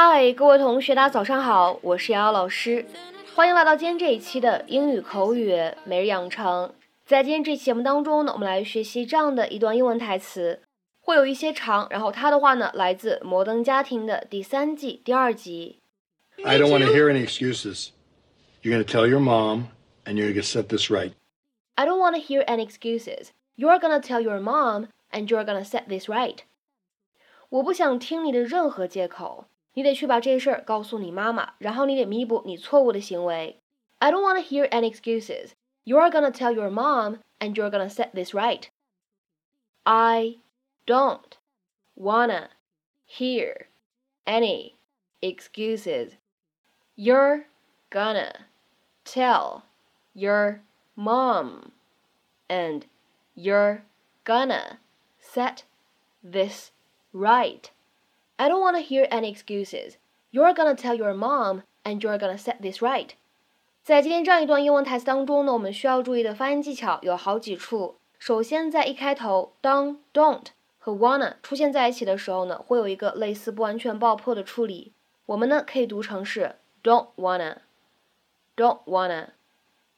[0.00, 2.86] 嗨，各位同学，大家早上好，我是瑶瑶老师，
[3.34, 5.52] 欢迎来到今天这一期的英语口语
[5.84, 6.72] 每日养成。
[7.04, 10.62] 在今天这期节目当中呢，我们来学习这样的一段英文台词，
[11.00, 15.80] 会有一些长，然后它的话呢，来自《摩登家庭》的第三季第二集。
[16.44, 17.88] I don't want to hear any excuses.
[18.62, 19.64] You're going to tell your mom,
[20.04, 21.10] and you're going to set this right.
[21.74, 23.30] I don't want to hear any excuses.
[23.56, 26.36] You're gonna tell your mom, and you're gonna set this right.
[27.48, 33.59] 我不想听你的任何借口，你得去把这事儿告诉你妈妈，然后你得弥补你错误的行为。
[33.99, 35.51] I don't want to hear any excuses.
[35.85, 38.63] You're gonna tell your mom, and you're gonna set this right.
[39.83, 40.39] I
[40.85, 41.37] don't
[41.95, 42.49] wanna
[43.05, 43.67] hear
[44.25, 44.73] any
[45.21, 46.17] excuses.
[46.95, 47.45] You're
[47.89, 48.47] gonna
[49.03, 49.63] tell
[50.13, 50.61] your
[50.95, 51.71] mom,
[52.47, 52.85] and
[53.35, 53.83] you're
[54.23, 54.79] gonna
[55.19, 55.63] set
[56.23, 56.71] this
[57.11, 57.71] right.
[58.40, 59.94] I don't want to hear any excuses.
[60.30, 63.08] You're gonna tell your mom, and you're gonna set this right.
[63.82, 67.96] 在今天这样一段英文台词当中呢，我们需要注意的发音技巧有好几处。
[68.18, 70.46] 首先，在一开头，当 don't
[70.78, 74.92] 和 wanna 出现在一起的时候呢，会有一个类似不完全爆破的处理。
[75.26, 79.30] 我们呢可以读成是 don't wanna，don't wanna。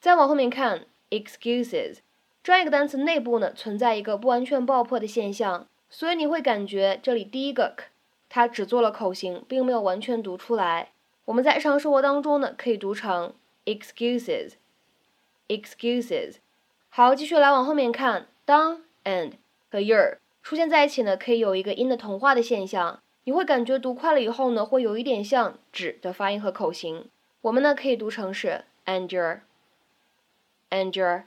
[0.00, 1.98] 再往后面看，excuses
[2.42, 7.74] 这样一个单词内部呢存在一个不完全爆破的现象，所以你会感觉这里第一个
[8.30, 10.92] 它只做了口型，并没有完全读出来。
[11.26, 13.34] 我们在日常生活当中呢可以读成
[13.66, 16.36] excuses，excuses。
[16.88, 19.32] 好，继续来往后面看，当 and
[19.70, 27.10] 和 your 出现在一起呢，可以有一个音的同化的现象，你会感觉读快了以后呢，会有一点像纸的发音和口型。
[27.42, 31.24] 我们呢可以读成是 and your，and your。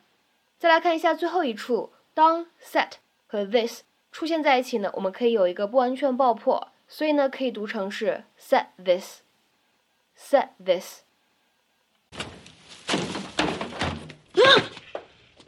[0.58, 2.94] 再来看一下最后一处，当 set
[3.28, 11.03] 和 this 出现在一起呢，我们可以有一个不完全爆破，所以呢可以读成是 set this，set this。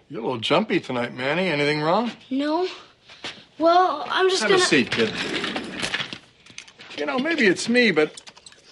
[0.08, 1.48] You're a little jumpy tonight, Manny.
[1.48, 2.10] Anything wrong?
[2.30, 2.66] No.
[3.58, 4.62] Well, I'm just Have gonna.
[4.62, 5.12] a seat, kid.
[6.98, 8.20] You know, maybe it's me, but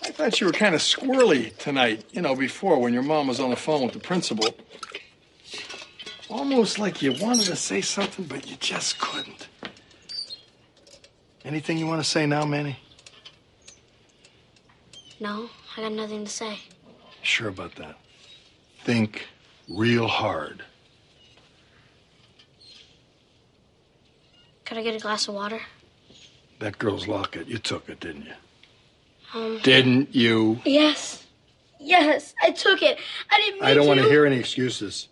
[0.02, 3.38] I thought you were kind of squirrely tonight, you know, before when your mom was
[3.38, 4.52] on the phone with the principal.
[6.28, 9.46] Almost like you wanted to say something, but you just couldn't.
[11.45, 12.77] Anything you want to say now, Manny?
[15.19, 16.59] No, I got nothing to say.
[17.21, 17.95] Sure about that?
[18.83, 19.27] Think
[19.69, 20.63] real hard.
[24.65, 25.61] Could I get a glass of water?
[26.59, 28.33] That girl's locket, you took it, didn't you?
[29.33, 29.59] Um.
[29.63, 30.59] Didn't you?
[30.63, 31.25] Yes.
[31.79, 32.97] Yes, I took it.
[33.29, 35.09] I didn't mean I don't want to to hear any excuses.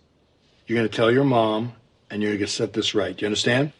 [0.66, 1.74] You're going to tell your mom,
[2.10, 3.16] and you're going to set this right.
[3.16, 3.74] Do you understand?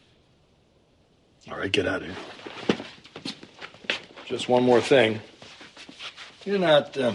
[1.50, 2.18] All right, get out of here
[4.31, 5.21] Just one more thing.
[6.45, 6.97] You're not.
[6.97, 7.13] Uh,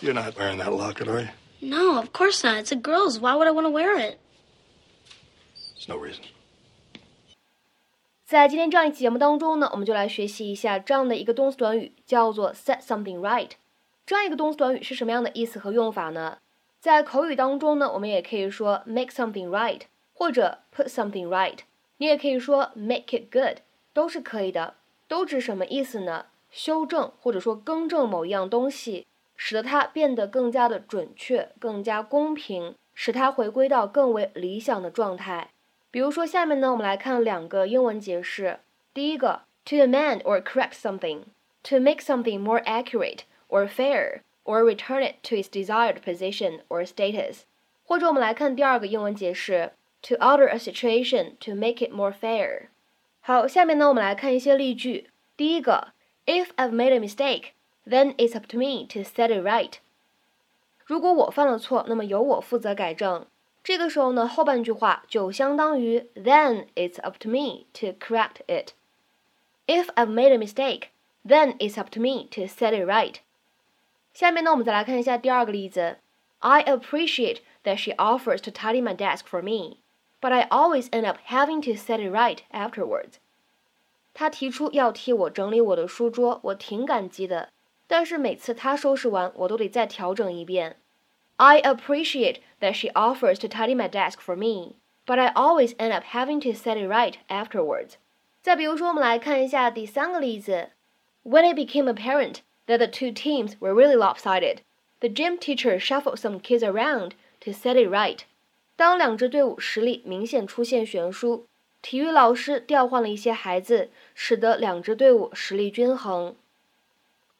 [0.00, 1.28] you're not wearing that locket, are you?
[1.60, 2.58] No, of course not.
[2.58, 3.20] It's a girl's.
[3.20, 4.18] Why would I want to wear it?
[5.76, 6.24] There's no reason.
[8.24, 13.50] 在今天这样一期节目当中呢，我们就来学习一下这样的一个动词短语，叫做 set something right。
[14.06, 16.38] 这样一个动词短语是什么样的意思和用法呢？
[16.80, 19.82] 在口语当中呢，我们也可以说 make something right，
[20.14, 21.58] 或者 put something right。
[21.98, 23.58] 你也可以说 make it good，
[23.95, 24.75] 都是可以的。
[25.07, 26.25] 都指什么意思呢？
[26.51, 35.49] 修正或者说更正某一样东西，使得它变得更加的准确、更加公平，使它回归到更为理想的状态。
[35.91, 38.59] 比如说，下面呢，我们来看两个英文解释。
[38.93, 41.23] 第一个，to amend or correct something,
[41.63, 46.85] to make something more accurate or fair, or return it to its desired position or
[46.85, 47.41] status。
[47.83, 52.67] 或者我们来看第二个英文解释，to alter a situation to make it more fair。
[53.24, 55.10] 好，下面呢，我们来看一些例句。
[55.36, 55.92] 第一个，
[56.26, 57.50] If I've made a mistake,
[57.86, 59.74] then it's up to me to set it right。
[60.84, 63.26] 如果我犯了错，那么由我负责改正。
[63.62, 68.72] 这个时候呢，后半句话就相当于 Then it's up to me to correct it.
[69.66, 70.88] If I've made a mistake,
[71.24, 73.16] then it's up to me to set it right.
[74.12, 75.98] 下面呢，我们再来看一下第二个例子。
[76.40, 79.76] I appreciate that she offers to tidy my desk for me,
[80.20, 83.14] but I always end up having to set it right afterwards.
[84.12, 87.50] 她提出要替我整理我的书桌，我挺感激的，
[87.86, 90.76] 但是每次她收拾完，我都得再调整一遍。
[91.36, 94.74] I appreciate that she offers to tidy my desk for me,
[95.06, 97.92] but I always end up having to set it right afterwards.
[98.42, 100.70] 再比如说，我们来看一下第三个例子。
[101.22, 104.58] When it became apparent that the two teams were really lopsided,
[105.00, 108.20] the gym teacher shuffled some kids around to set it right.
[108.75, 111.47] 当两支队伍实力明显出现悬殊
[111.81, 116.35] 体育老师调换了一些孩子，使得两支队伍实力均衡。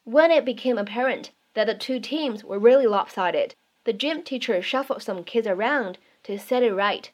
[0.04, 3.50] When it became apparent that the two teams were really lopsided,
[3.84, 7.06] the gym teacher shuffled some kids around to set it right.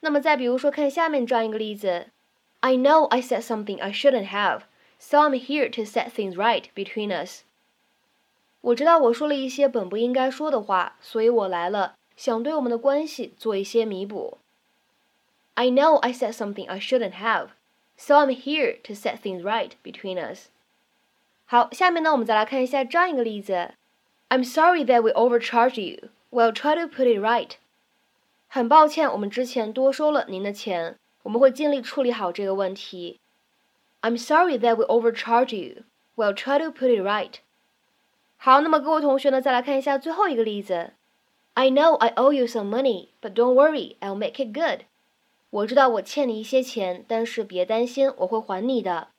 [0.00, 2.06] 那么再比如说，看下面这样一个例子
[2.60, 4.62] ：I know I said something I shouldn't have,
[4.98, 7.42] so I'm here to set things right between us.
[8.62, 14.37] 我知道我说了一些本不应该说的话，所以我来了，想对我们的关系做一些弥补。
[15.55, 17.49] I know I said something I shouldn't have,
[17.97, 20.47] so I'm here to set things right between us.
[21.45, 23.73] 好，下面呢，我们再来看一下这样一个例子：
[24.29, 26.09] I'm sorry that we overcharged you.
[26.29, 27.51] We'll try to put it right.
[28.47, 33.19] 很抱歉，我们之前多收了您的钱，我们会尽力处理好这个问题。
[34.01, 35.83] I'm sorry that we overcharged you.
[36.15, 37.33] We'll try to put it right.
[38.37, 40.93] 好，那么各位同学呢，再来看一下最后一个例子。
[41.55, 44.85] I know I owe you some money, but don't worry, I'll make it good.
[45.49, 49.09] 我知道我欠你一些钱，但是别担心，我会还你的。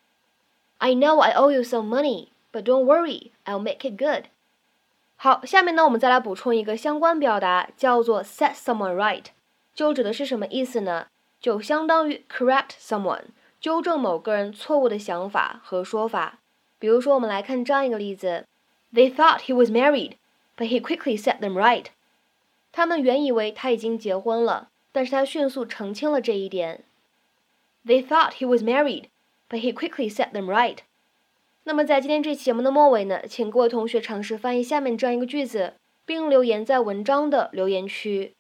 [0.78, 4.24] I know I owe you some money, but don't worry, I'll make it good.
[5.16, 9.26] 好，下面呢，我们再来补充一个相关表达，叫做 set someone right，
[9.74, 11.06] 就指的是什么意思呢？
[11.40, 13.24] 就相当于 correct someone，
[13.60, 16.38] 纠正某个人错误的想法和说法。
[16.78, 18.46] 比如说，我们来看这样一个例子：
[18.92, 20.14] They thought he was married,
[20.56, 21.86] but he quickly set them right.
[22.77, 24.69] 他们原以为他已经结婚了。
[24.91, 26.83] 但是他迅速澄清了这一点。
[27.83, 29.05] They thought he was married,
[29.49, 30.77] but he quickly set them right.
[31.63, 35.73] 那么在今天这期节目的末尾呢，请各位同学尝试翻译下面这样一个句子，
[36.05, 38.35] 并留言在文章的留言区。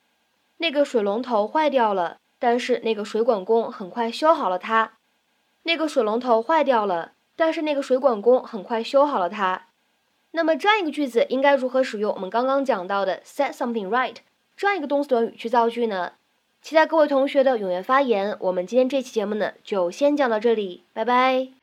[0.57, 4.99] 那个水龙头坏掉了，但是那个水管工很快修好了它。
[5.63, 9.69] 那个水龙头坏掉了，但是那个水管工很快修好了它。
[10.31, 14.17] 那么这样一个句子应该如何使用我们刚刚讲到的 set something right
[14.57, 16.13] 这样一个动词短语去造句呢？
[16.63, 18.35] 期待各位同学的踊跃发言。
[18.39, 21.56] 我们今天这期节目呢，就先讲到这里，拜拜。